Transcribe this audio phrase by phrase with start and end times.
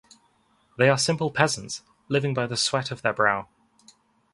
[0.79, 3.49] They are simple peasants, living by the sweat of their brow.